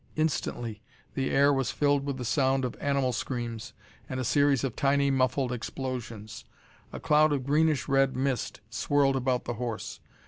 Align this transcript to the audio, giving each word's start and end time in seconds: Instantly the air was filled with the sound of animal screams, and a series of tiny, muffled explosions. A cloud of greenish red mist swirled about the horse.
Instantly 0.15 0.81
the 1.13 1.29
air 1.29 1.53
was 1.53 1.69
filled 1.69 2.07
with 2.07 2.17
the 2.17 2.25
sound 2.25 2.65
of 2.65 2.75
animal 2.79 3.13
screams, 3.13 3.73
and 4.09 4.19
a 4.19 4.23
series 4.23 4.63
of 4.63 4.75
tiny, 4.75 5.11
muffled 5.11 5.51
explosions. 5.51 6.43
A 6.91 6.99
cloud 6.99 7.31
of 7.31 7.45
greenish 7.45 7.87
red 7.87 8.15
mist 8.15 8.61
swirled 8.71 9.15
about 9.15 9.45
the 9.45 9.53
horse. 9.61 9.99